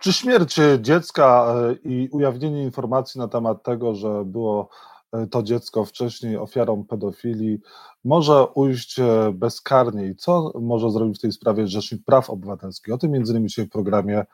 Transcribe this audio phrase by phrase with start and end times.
[0.00, 4.68] Czy śmierć dziecka e, i ujawnienie informacji na temat tego, że było
[5.12, 7.58] e, to dziecko wcześniej ofiarą pedofilii,
[8.04, 10.06] może ujść e, bezkarnie?
[10.06, 12.94] I co może zrobić w tej sprawie Rzecznik Praw Obywatelskich?
[12.94, 14.24] O tym między innymi w programie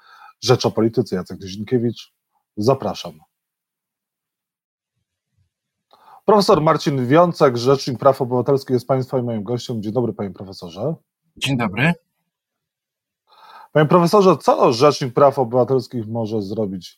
[0.41, 1.17] Rzecz o Polityce.
[1.17, 2.15] Jacek Nizinkiewicz,
[2.57, 3.13] zapraszam.
[6.25, 9.83] Profesor Marcin Wiącek, Rzecznik Praw Obywatelskich jest Państwa i moim gościem.
[9.83, 10.95] Dzień dobry, Panie Profesorze.
[11.37, 12.06] Dzień dobry.
[13.77, 16.97] Panie Profesorze, co Rzecznik Praw Obywatelskich może zrobić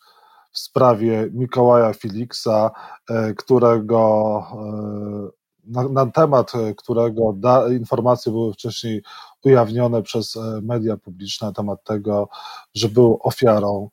[0.52, 2.70] w sprawie Mikołaja Filiksa,
[3.10, 5.30] e, którego e,
[5.64, 9.02] na, na temat którego da, informacje były wcześniej
[9.44, 12.28] ujawnione przez e, media publiczne na temat tego,
[12.74, 13.90] że był ofiarą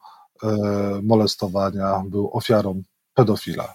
[1.03, 2.81] molestowania, był ofiarą
[3.13, 3.73] pedofila.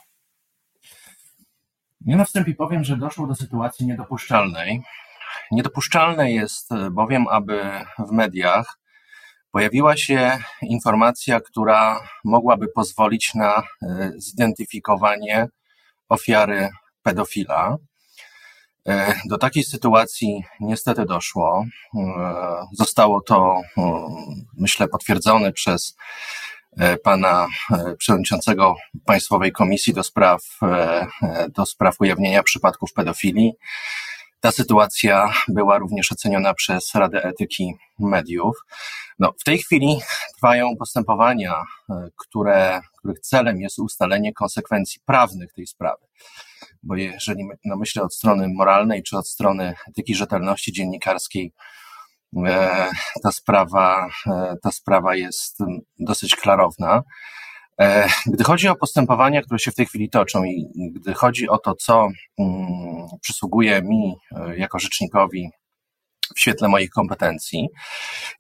[2.07, 4.83] Ja na wstępie powiem, że doszło do sytuacji niedopuszczalnej.
[5.51, 7.63] Niedopuszczalne jest bowiem, aby
[7.99, 8.80] w mediach
[9.53, 15.49] pojawiła się informacja, która mogłaby pozwolić na e, zidentyfikowanie
[16.09, 16.69] ofiary
[17.03, 17.77] pedofila.
[18.89, 21.65] E, do takiej sytuacji niestety doszło.
[22.73, 23.61] Zostało to,
[24.57, 25.97] myślę, potwierdzone przez
[26.79, 31.07] E, pana e, przewodniczącego Państwowej Komisji do spraw, e,
[31.49, 33.53] do spraw ujawnienia przypadków pedofilii.
[34.41, 38.57] Ta sytuacja była również oceniona przez Radę Etyki Mediów.
[39.19, 40.01] No, w tej chwili
[40.35, 41.55] trwają postępowania,
[42.17, 46.07] które, których celem jest ustalenie konsekwencji prawnych tej sprawy.
[46.83, 51.53] Bo jeżeli no myślę od strony moralnej czy od strony etyki rzetelności dziennikarskiej,
[52.37, 52.91] E,
[53.23, 55.59] ta sprawa, e, ta sprawa jest
[55.99, 57.03] dosyć klarowna.
[57.81, 61.59] E, gdy chodzi o postępowania, które się w tej chwili toczą i gdy chodzi o
[61.59, 64.17] to, co mm, przysługuje mi
[64.57, 65.51] jako rzecznikowi
[66.37, 67.69] w świetle moich kompetencji,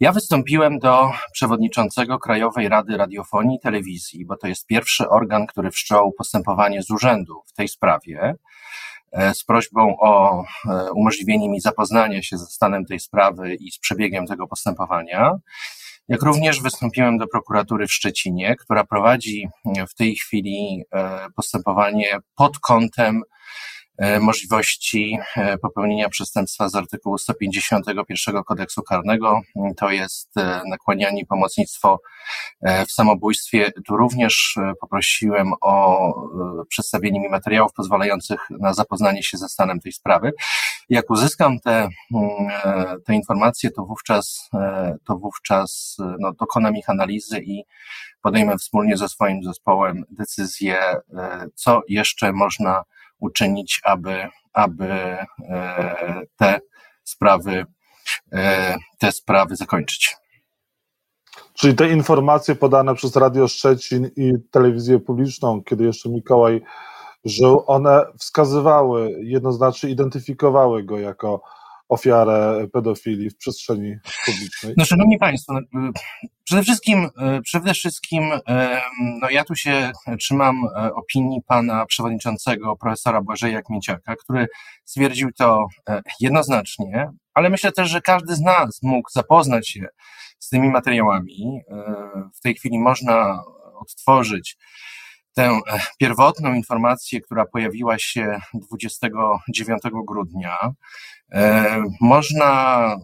[0.00, 5.70] ja wystąpiłem do przewodniczącego Krajowej Rady Radiofonii i Telewizji, bo to jest pierwszy organ, który
[5.70, 8.34] wszczął postępowanie z urzędu w tej sprawie.
[9.12, 13.78] E, z prośbą o e, umożliwienie mi zapoznania się ze stanem tej sprawy i z
[13.78, 15.38] przebiegiem tego postępowania.
[16.10, 19.48] Jak również wystąpiłem do prokuratury w Szczecinie, która prowadzi
[19.88, 23.22] w tej chwili e, postępowanie pod kątem
[24.20, 29.40] możliwości e, popełnienia przestępstwa z artykułu 151 kodeksu karnego.
[29.76, 32.00] To jest e, nakłanianie pomocnictwo
[32.88, 33.72] w samobójstwie.
[33.86, 36.14] Tu również poprosiłem o
[36.68, 40.32] przedstawienie mi materiałów pozwalających na zapoznanie się ze stanem tej sprawy.
[40.88, 41.88] Jak uzyskam te,
[43.06, 44.50] te informacje, to wówczas,
[45.04, 47.64] to wówczas no, dokonam ich analizy i
[48.22, 50.78] podejmę wspólnie ze swoim zespołem decyzję,
[51.54, 52.84] co jeszcze można
[53.20, 56.60] uczynić, aby, aby e, te
[57.04, 57.66] sprawy,
[58.32, 60.16] e, te sprawy zakończyć.
[61.54, 66.62] Czyli te informacje podane przez Radio Szczecin i telewizję publiczną, kiedy jeszcze Mikołaj
[67.24, 71.42] żył, one wskazywały, jednoznacznie identyfikowały go jako
[71.90, 73.96] ofiarę pedofilii w przestrzeni
[74.26, 74.74] publicznej?
[74.76, 75.92] No, szanowni Państwo, no, y,
[76.44, 77.04] przede wszystkim,
[77.38, 78.30] y, przede wszystkim,
[79.20, 80.56] no ja tu się trzymam
[80.94, 84.46] opinii pana przewodniczącego profesora Błażeja Kmieciaka, który
[84.84, 85.66] stwierdził to
[86.20, 89.86] jednoznacznie, ale myślę też, że każdy z nas mógł zapoznać się
[90.38, 91.60] z tymi materiałami.
[92.34, 93.42] W tej chwili można
[93.80, 94.56] odtworzyć
[95.34, 95.60] tę
[95.98, 100.58] pierwotną informację, która pojawiła się 29 grudnia.
[101.32, 102.96] E, można e,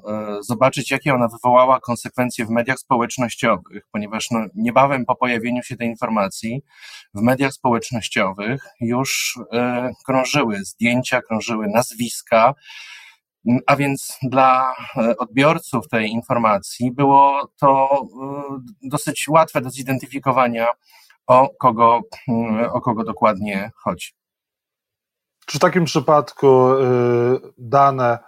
[0.43, 5.89] zobaczyć, jakie ona wywołała konsekwencje w mediach społecznościowych, ponieważ no, niebawem po pojawieniu się tej
[5.89, 6.63] informacji
[7.15, 12.55] w mediach społecznościowych już e, krążyły zdjęcia, krążyły nazwiska,
[13.67, 14.75] a więc dla
[15.19, 18.01] odbiorców tej informacji było to
[18.83, 20.67] dosyć łatwe do zidentyfikowania,
[21.27, 22.01] o kogo,
[22.73, 24.13] o kogo dokładnie chodzi.
[25.47, 28.19] Czy w takim przypadku y, dane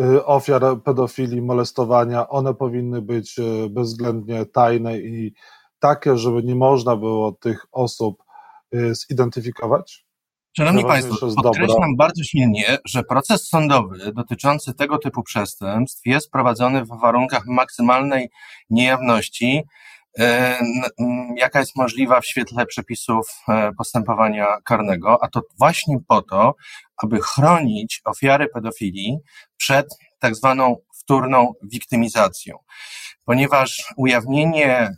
[0.00, 5.34] y, ofiar pedofilii, molestowania, one powinny być y, bezwzględnie tajne i
[5.78, 8.22] takie, żeby nie można było tych osób
[8.92, 10.06] zidentyfikować?
[10.56, 16.88] Szanowni Państwo, podkreślam bardzo silnie, że proces sądowy dotyczący tego typu przestępstw jest prowadzony w
[16.88, 18.30] warunkach maksymalnej
[18.70, 19.62] niejawności
[21.36, 26.54] jaka jest możliwa w świetle przepisów e, postępowania karnego, a to właśnie po to,
[27.02, 29.18] aby chronić ofiary pedofilii
[29.56, 29.86] przed
[30.18, 32.58] tak zwaną wtórną wiktymizacją.
[33.24, 34.96] Ponieważ ujawnienie e,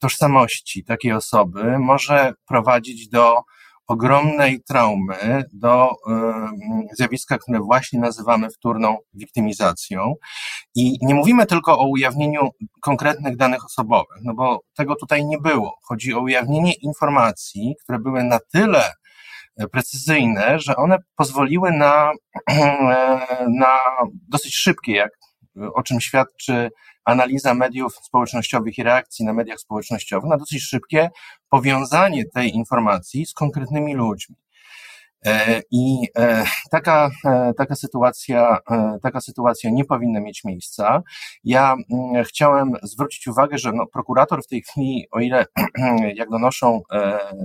[0.00, 3.42] tożsamości takiej osoby może prowadzić do
[3.86, 5.90] ogromnej traumy, do
[6.98, 10.14] zjawiska, które właśnie nazywamy wtórną wiktymizacją.
[10.74, 12.50] I nie mówimy tylko o ujawnieniu
[12.82, 15.74] konkretnych danych osobowych, no bo tego tutaj nie było.
[15.82, 18.92] Chodzi o ujawnienie informacji, które były na tyle
[19.72, 22.12] precyzyjne, że one pozwoliły na,
[23.60, 23.78] na
[24.28, 25.10] dosyć szybkie, jak
[25.74, 26.70] o czym świadczy
[27.06, 31.10] analiza mediów społecznościowych i reakcji na mediach społecznościowych, na dosyć szybkie
[31.48, 34.36] powiązanie tej informacji z konkretnymi ludźmi.
[35.26, 38.58] E, I e, taka, e, taka, sytuacja,
[39.02, 41.02] taka sytuacja nie powinna mieć miejsca.
[41.44, 45.46] Ja mm, chciałem zwrócić uwagę, że no, prokurator w tej chwili, o ile
[46.14, 46.82] jak donoszą,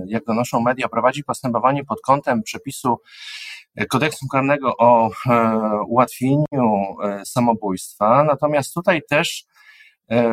[0.06, 2.96] jak donoszą media, prowadzi postępowanie pod kątem przepisu
[3.90, 5.10] kodeksu karnego o
[5.86, 9.44] ułatwieniu samobójstwa, natomiast tutaj też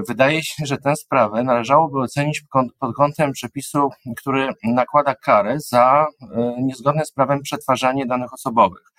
[0.07, 2.43] wydaje się, że tę sprawę należałoby ocenić
[2.79, 8.91] pod kątem przepisu, który nakłada karę za e, niezgodne z prawem przetwarzanie danych osobowych.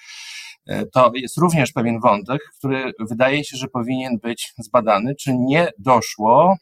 [0.70, 5.68] E, to jest również pewien wątek, który wydaje się, że powinien być zbadany, czy nie
[5.78, 6.56] doszło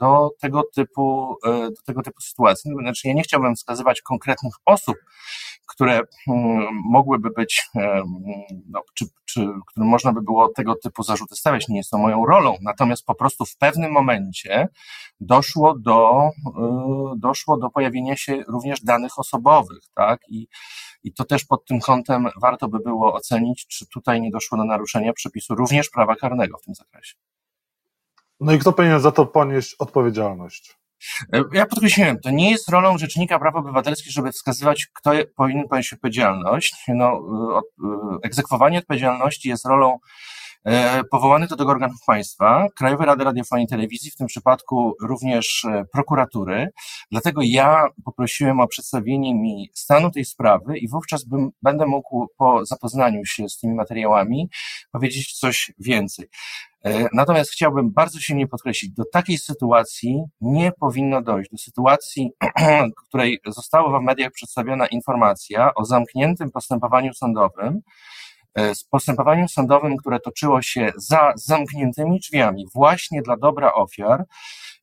[0.00, 2.70] do tego typu, do tego typu sytuacji.
[2.82, 4.96] Znaczy, ja nie chciałbym wskazywać konkretnych osób,
[5.66, 7.68] które mm, mogłyby być,
[8.68, 12.26] no, czy, czy którym można by było tego typu zarzuty stawiać, nie jest to moją
[12.26, 12.56] rolą.
[12.62, 14.68] Natomiast po prostu w pewnym momencie
[15.20, 16.30] doszło do,
[17.16, 20.20] doszło do pojawienia się również danych osobowych, tak?
[20.28, 20.46] I,
[21.06, 24.64] i to też pod tym kątem warto by było ocenić, czy tutaj nie doszło do
[24.64, 27.14] naruszenia przepisu również prawa karnego w tym zakresie.
[28.40, 30.76] No i kto powinien za to ponieść odpowiedzialność?
[31.52, 36.84] Ja podkreśliłem, to nie jest rolą Rzecznika Praw Obywatelskich, żeby wskazywać, kto powinien ponieść odpowiedzialność.
[36.88, 37.22] No,
[37.82, 39.98] y, y, egzekwowanie odpowiedzialności jest rolą
[40.66, 45.64] e, powołanych do tego organów państwa, Krajowej Rady Radiofonii i Telewizji, w tym przypadku również
[45.64, 46.68] e, prokuratury.
[47.10, 52.66] Dlatego ja poprosiłem o przedstawienie mi stanu tej sprawy i wówczas bym, będę mógł po
[52.66, 54.48] zapoznaniu się z tymi materiałami
[54.92, 56.28] powiedzieć coś więcej.
[56.86, 61.50] E, natomiast chciałbym bardzo silnie podkreślić, do takiej sytuacji nie powinno dojść.
[61.50, 62.30] Do sytuacji,
[62.98, 67.80] w której została w mediach przedstawiona informacja o zamkniętym postępowaniu sądowym,
[68.74, 74.24] z postępowaniem sądowym, które toczyło się za zamkniętymi drzwiami, właśnie dla dobra ofiar,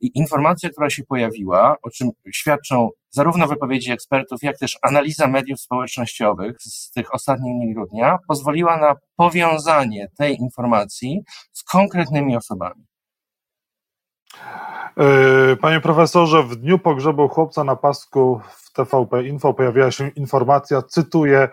[0.03, 5.59] i informacja, która się pojawiła, o czym świadczą zarówno wypowiedzi ekspertów, jak też analiza mediów
[5.61, 11.23] społecznościowych z tych ostatnich dni grudnia, pozwoliła na powiązanie tej informacji
[11.53, 12.85] z konkretnymi osobami.
[14.97, 20.81] E, panie profesorze, w dniu pogrzebu chłopca na pasku w TVP Info pojawiła się informacja,
[20.81, 21.49] cytuję,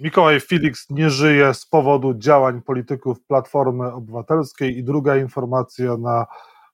[0.00, 6.26] Mikołaj Felix nie żyje z powodu działań polityków Platformy Obywatelskiej i druga informacja na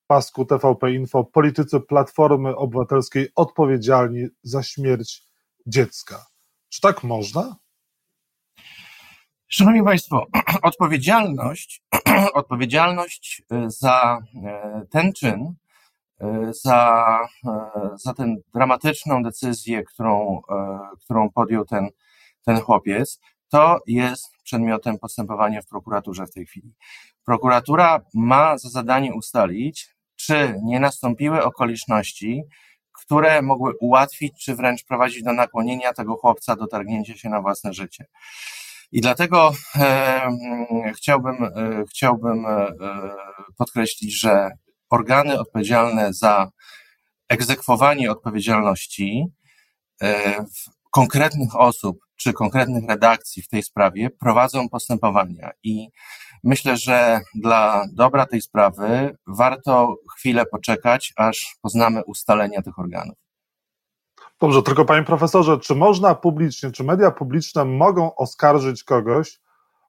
[0.07, 5.23] pasku TVP Info politycy Platformy Obywatelskiej odpowiedzialni za śmierć
[5.67, 6.27] dziecka.
[6.69, 7.57] Czy tak można?
[9.49, 10.27] Szanowni Państwo,
[10.63, 11.83] odpowiedzialność,
[12.35, 14.19] odpowiedzialność y, za
[14.83, 15.55] y, ten czyn,
[16.23, 17.19] y, za,
[17.95, 20.43] za tę dramatyczną decyzję, którą,
[21.05, 21.89] którą podjął ten,
[22.45, 26.75] ten chłopiec, to jest przedmiotem postępowania w prokuraturze w tej chwili.
[27.25, 32.43] Prokuratura ma za zadanie ustalić, czy nie nastąpiły okoliczności,
[32.93, 37.73] które mogły ułatwić, czy wręcz prowadzić do nakłonienia tego chłopca do targnięcia się na własne
[37.73, 38.07] życie.
[38.93, 40.31] I dlatego e,
[40.97, 42.67] chciałbym, e, chciałbym e,
[43.57, 44.51] podkreślić, że
[44.91, 46.51] organy odpowiedzialne za
[47.29, 49.27] egzekwowanie odpowiedzialności
[50.03, 50.45] e,
[50.91, 55.51] konkretnych osób czy konkretnych redakcji w tej sprawie prowadzą postępowania.
[55.63, 55.89] I
[56.45, 63.17] Myślę, że dla dobra tej sprawy warto chwilę poczekać, aż poznamy ustalenia tych organów.
[64.41, 69.41] Dobrze, tylko panie profesorze, czy można publicznie, czy media publiczne mogą oskarżyć kogoś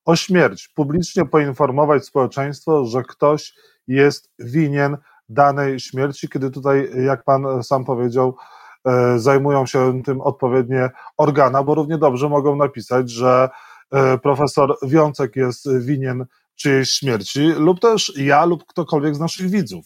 [0.06, 3.54] o śmierć, publicznie poinformować społeczeństwo, że ktoś
[3.88, 4.98] jest winien
[5.30, 8.36] danej śmierci, kiedy tutaj, jak pan sam powiedział,
[9.16, 13.50] zajmują się tym odpowiednie organa, bo równie dobrze mogą napisać, że
[13.92, 16.26] e, profesor Wiącek jest winien
[16.56, 19.86] czyjejś śmierci, lub też ja, lub ktokolwiek z naszych widzów.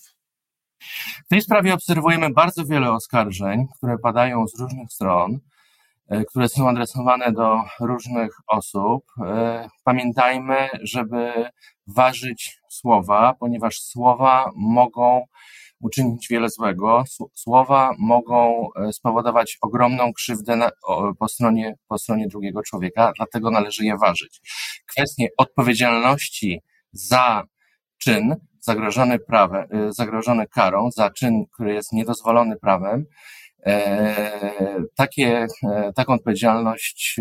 [1.25, 5.39] W tej sprawie obserwujemy bardzo wiele oskarżeń, które padają z różnych stron,
[6.09, 9.05] e, które są adresowane do różnych osób.
[9.25, 11.49] E, pamiętajmy, żeby
[11.87, 15.25] ważyć słowa, ponieważ słowa mogą
[15.79, 17.03] uczynić wiele złego.
[17.33, 20.71] Słowa mogą e, spowodować ogromną krzywdę na,
[21.19, 24.41] po, stronie, po stronie drugiego człowieka, dlatego należy je ważyć.
[24.89, 27.43] Kwestie odpowiedzialności za
[27.97, 33.05] czyn zagrożony prawem, e, zagrożony karą, za czyn, który jest niedozwolony prawem,
[34.95, 35.47] Takie,
[35.95, 37.19] taką odpowiedzialność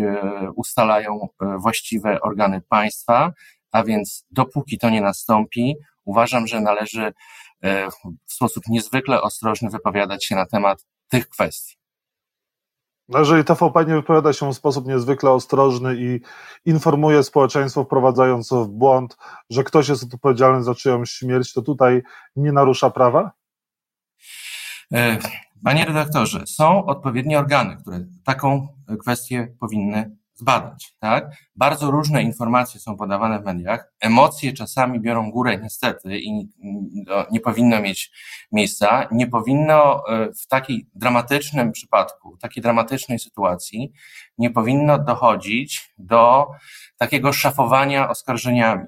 [0.55, 3.31] ustalają właściwe organy państwa,
[3.71, 7.13] a więc dopóki to nie nastąpi, uważam, że należy
[8.25, 11.77] w sposób niezwykle ostrożny wypowiadać się na temat tych kwestii.
[13.09, 16.19] No jeżeli TVP nie wypowiada się w sposób niezwykle ostrożny i
[16.65, 19.17] informuje społeczeństwo, wprowadzając w błąd,
[19.49, 22.01] że ktoś jest odpowiedzialny za czyjąś śmierć, to tutaj
[22.35, 23.31] nie narusza prawa?
[24.93, 25.17] E,
[25.63, 28.67] panie redaktorze, są odpowiednie organy, które taką
[28.99, 31.31] kwestię powinny zbadać, tak?
[31.55, 36.47] Bardzo różne informacje są podawane w mediach, emocje czasami biorą górę niestety i
[37.31, 38.11] nie powinno mieć
[38.51, 43.93] miejsca, nie powinno e, w takiej dramatycznym przypadku, takiej dramatycznej sytuacji,
[44.37, 46.47] nie powinno dochodzić do
[46.97, 48.85] takiego szafowania oskarżeniami.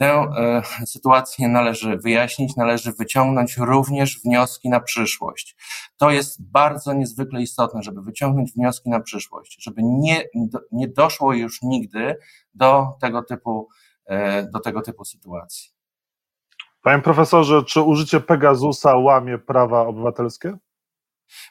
[0.00, 5.56] Tę e, sytuację należy wyjaśnić, należy wyciągnąć również wnioski na przyszłość.
[5.96, 10.24] To jest bardzo niezwykle istotne, żeby wyciągnąć wnioski na przyszłość, żeby nie,
[10.72, 12.16] nie doszło już nigdy
[12.54, 13.68] do tego typu,
[14.06, 15.70] e, do tego typu sytuacji.
[16.82, 20.58] Panie profesorze, czy użycie Pegasusa łamie prawa obywatelskie?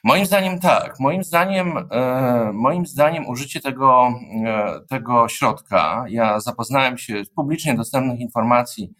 [0.04, 1.00] Moim zdaniem tak.
[1.00, 4.12] Moim zdaniem, e, moim zdaniem użycie tego,
[4.46, 8.92] e, tego środka, ja zapoznałem się z publicznie dostępnych informacji,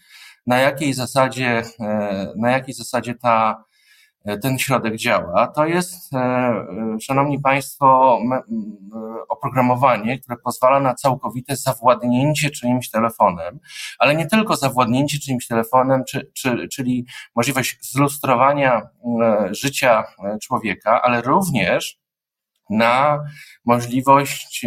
[0.46, 3.64] na jakiej zasadzie, e, na jakiej zasadzie ta
[4.42, 6.66] ten środek działa, to jest, e, e,
[7.00, 8.18] szanowni państwo,
[9.28, 13.58] oprogramowanie, które pozwala na całkowite zawładnięcie czyimś telefonem,
[13.98, 18.88] ale nie tylko zawładnięcie czyimś telefonem, czy, czy, czyli możliwość zlustrowania
[19.50, 20.04] życia
[20.42, 21.98] człowieka, ale również
[22.70, 23.24] na
[23.64, 24.66] możliwość,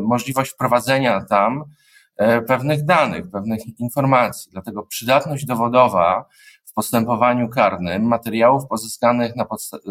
[0.00, 1.64] możliwość wprowadzenia tam
[2.48, 4.52] pewnych danych, pewnych informacji.
[4.52, 6.24] Dlatego przydatność dowodowa
[6.72, 9.82] w postępowaniu karnym materiałów pozyskanych y,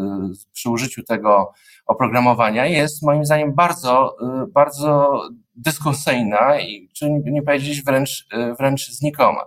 [0.54, 1.54] przy użyciu tego
[1.86, 5.22] oprogramowania jest moim zdaniem bardzo, y, bardzo
[5.56, 9.46] dyskusyjna i czy nie powiedzieć wręcz, y, wręcz znikoma.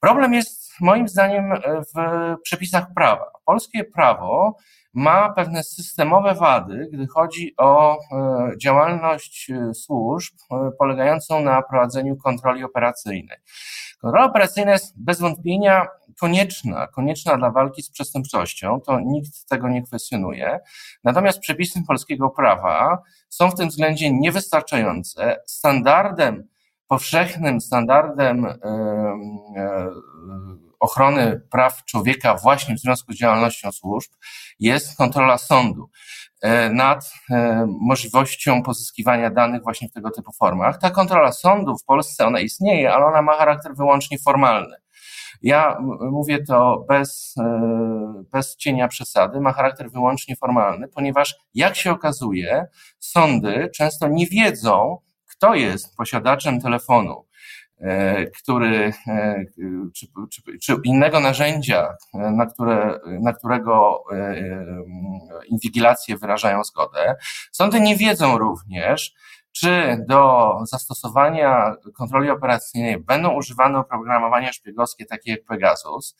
[0.00, 3.24] Problem jest moim zdaniem w przepisach prawa.
[3.44, 4.56] Polskie prawo
[4.94, 7.98] ma pewne systemowe wady, gdy chodzi o
[8.62, 10.34] działalność służb
[10.78, 13.38] polegającą na prowadzeniu kontroli operacyjnej.
[14.04, 15.86] Kontrola operacyjna jest bez wątpienia
[16.20, 20.60] konieczna, konieczna dla walki z przestępczością, to nikt tego nie kwestionuje.
[21.04, 25.36] Natomiast przepisy polskiego prawa są w tym względzie niewystarczające.
[25.46, 26.48] Standardem,
[26.88, 28.46] powszechnym standardem
[30.84, 34.10] ochrony praw człowieka właśnie w związku z działalnością służb
[34.58, 35.90] jest kontrola sądu
[36.42, 40.78] e, nad e, możliwością pozyskiwania danych właśnie w tego typu formach.
[40.78, 44.76] Ta kontrola sądu w Polsce, ona istnieje, ale ona ma charakter wyłącznie formalny.
[45.42, 45.78] Ja
[46.10, 52.66] mówię to bez, e, bez cienia przesady, ma charakter wyłącznie formalny, ponieważ jak się okazuje,
[53.00, 54.98] sądy często nie wiedzą,
[55.44, 57.26] kto jest posiadaczem telefonu,
[57.80, 59.44] e, który, e,
[59.94, 64.04] czy, czy, czy, innego narzędzia, na, które, na którego
[65.48, 67.16] inwigilacje wyrażają zgodę.
[67.52, 69.14] Sądy nie wiedzą również,
[69.52, 76.16] czy do zastosowania kontroli operacyjnej będą używane oprogramowania szpiegowskie takie jak Pegasus.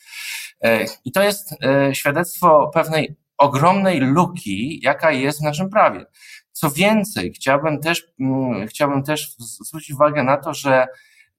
[0.64, 6.06] E, I to jest e, świadectwo pewnej ogromnej luki, jaka jest w naszym prawie.
[6.54, 10.86] Co więcej, chciałbym też, mm, chciałbym też zwrócić uwagę na to, że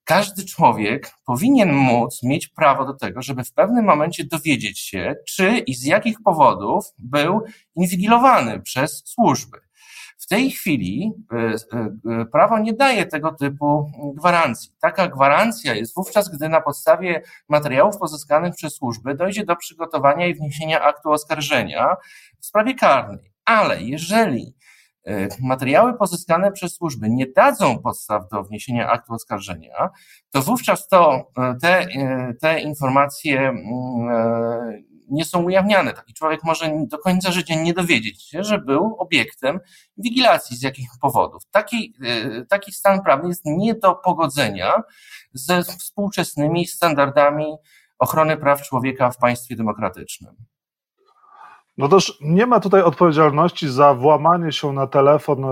[0.03, 5.57] każdy człowiek powinien móc mieć prawo do tego, żeby w pewnym momencie dowiedzieć się, czy
[5.57, 7.41] i z jakich powodów był
[7.75, 9.57] inwigilowany przez służby.
[10.17, 14.71] W tej chwili e, e, e, prawo nie daje tego typu gwarancji.
[14.81, 20.35] Taka gwarancja jest wówczas, gdy na podstawie materiałów pozyskanych przez służby dojdzie do przygotowania i
[20.35, 21.95] wniesienia aktu oskarżenia
[22.39, 23.31] w sprawie karnej.
[23.45, 24.55] Ale jeżeli
[25.41, 29.89] materiały pozyskane przez służby nie dadzą podstaw do wniesienia aktu oskarżenia,
[30.31, 31.31] to wówczas to
[31.61, 31.87] te,
[32.41, 35.93] te informacje mm, nie są ujawniane.
[35.93, 39.59] Taki człowiek może do końca życia nie dowiedzieć się, że był obiektem
[39.97, 41.43] wigilacji z jakich powodów.
[41.51, 44.83] Taki, e, taki stan prawny jest nie do pogodzenia
[45.33, 47.45] ze współczesnymi standardami
[47.99, 50.35] ochrony praw człowieka w państwie demokratycznym.
[51.77, 55.49] No też nie ma tutaj odpowiedzialności za włamanie się na telefon e,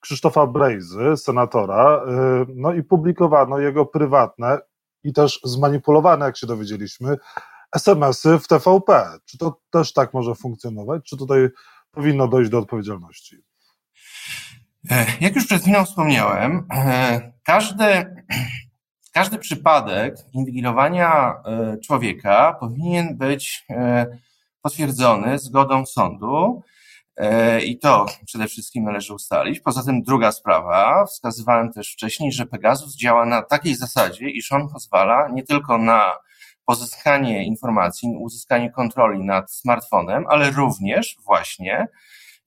[0.00, 4.58] Krzysztofa Brejzy, senatora, e, no i publikowano jego prywatne
[5.04, 7.16] i też zmanipulowane, jak się dowiedzieliśmy,
[7.74, 9.06] SMS-y w TVP.
[9.24, 11.02] Czy to też tak może funkcjonować?
[11.04, 11.48] Czy tutaj
[11.90, 13.36] powinno dojść do odpowiedzialności?
[14.90, 16.68] E, jak już przed chwilą wspomniałem,
[17.44, 17.84] każdy,
[19.12, 21.34] każdy przypadek inwigilowania
[21.86, 23.66] człowieka powinien być
[24.62, 26.62] potwierdzony zgodą sądu
[27.64, 29.60] I to przede wszystkim należy ustalić.
[29.60, 34.68] Poza tym druga sprawa, wskazywałem też wcześniej, że Pegasus działa na takiej zasadzie, iż on
[34.68, 36.12] pozwala nie tylko na
[36.64, 41.88] pozyskanie informacji, uzyskanie kontroli nad smartfonem, ale również właśnie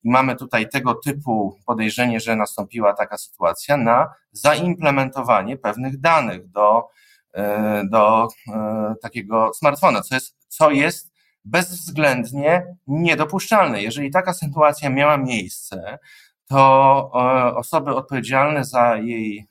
[0.03, 6.89] mamy tutaj tego typu podejrzenie, że nastąpiła taka sytuacja na zaimplementowanie pewnych danych do,
[7.33, 11.14] e, do e, takiego smartfona, co jest, co jest
[11.45, 13.81] bezwzględnie niedopuszczalne.
[13.81, 15.99] Jeżeli taka sytuacja miała miejsce,
[16.47, 19.47] to e, osoby odpowiedzialne za jej,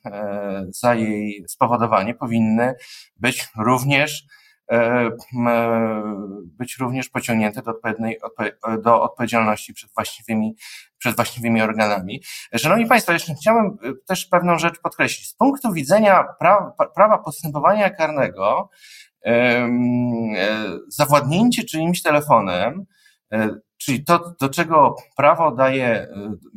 [0.68, 2.74] za jej spowodowanie powinny
[3.16, 4.26] być również
[4.72, 5.10] E,
[6.44, 8.20] być również pociągnięte do, odpowiedniej,
[8.82, 10.56] do odpowiedzialności przed właściwymi,
[10.98, 12.22] przed właściwymi organami.
[12.56, 15.28] Szanowni Państwo, jeszcze chciałem e, też pewną rzecz podkreślić.
[15.28, 16.24] Z punktu widzenia
[16.94, 18.68] prawa, postępowania karnego,
[19.12, 19.13] e,
[20.88, 22.84] zawładnięcie czyimś telefonem,
[23.76, 26.08] czyli to, do czego prawo daje,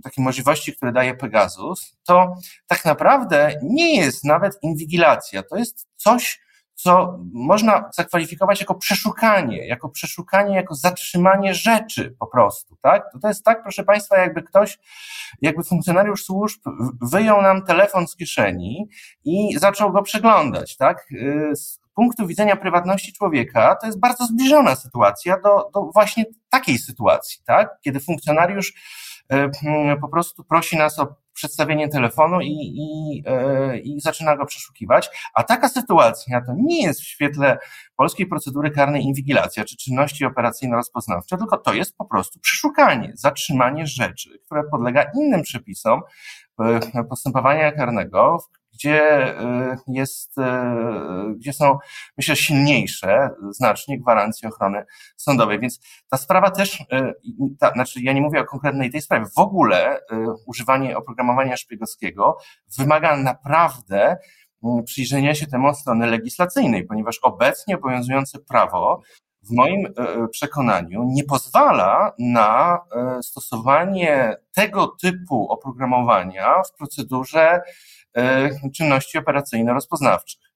[0.04, 2.36] takie możliwości, które daje Pegasus, to
[2.68, 5.44] tak naprawdę nie jest nawet inwigilacja.
[5.44, 6.40] To jest coś,
[6.74, 13.04] co można zakwalifikować jako przeszukanie, jako przeszukanie, jako zatrzymanie rzeczy po prostu, tak?
[13.22, 14.80] To jest tak, proszę Państwa, jakby ktoś,
[15.42, 16.62] jakby funkcjonariusz służb
[17.02, 18.88] wyjął nam telefon z kieszeni
[19.26, 21.08] i zaczął go przeglądać, tak?
[21.98, 27.70] Punktu widzenia prywatności człowieka to jest bardzo zbliżona sytuacja do, do właśnie takiej sytuacji, tak?
[27.82, 28.74] Kiedy funkcjonariusz
[29.30, 35.10] e, po prostu prosi nas o przedstawienie telefonu i, i, e, i zaczyna go przeszukiwać.
[35.34, 37.58] A taka sytuacja to nie jest w świetle
[37.96, 44.40] polskiej procedury karnej inwigilacja czy czynności operacyjno-rozpoznawcze, tylko to jest po prostu przeszukanie, zatrzymanie rzeczy,
[44.46, 46.02] które podlega innym przepisom
[46.60, 48.38] e, postępowania karnego,
[48.78, 50.42] gdzie y, jest, y,
[51.36, 51.78] gdzie są,
[52.18, 55.60] myślę, silniejsze znacznie gwarancje ochrony sądowej.
[55.60, 55.80] Więc
[56.10, 56.86] ta sprawa też, y,
[57.60, 60.00] ta, znaczy ja nie mówię o konkretnej tej sprawie, w ogóle
[60.46, 62.38] używanie oprogramowania szpiegowskiego
[62.78, 64.18] wymaga naprawdę
[64.86, 69.02] przyjrzenia się temu od strony legislacyjnej, ponieważ obecnie obowiązujące prawo
[69.44, 69.88] w moim
[70.32, 72.80] przekonaniu nie pozwala na
[73.22, 77.62] stosowanie tego typu oprogramowania w procedurze
[78.07, 78.07] E,
[78.76, 80.48] czynności operacyjno-rozpoznawczych.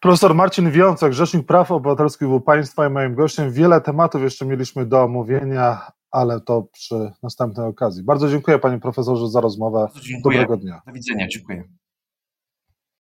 [0.00, 3.52] Profesor Marcin Wiącek, Rzecznik Praw Obywatelskich był Państwa i moim gościem.
[3.52, 8.02] Wiele tematów jeszcze mieliśmy do omówienia, ale to przy następnej okazji.
[8.02, 9.88] Bardzo dziękuję Panie Profesorze za rozmowę.
[10.24, 10.82] Dobrego dnia.
[10.86, 11.64] Do widzenia, dziękuję.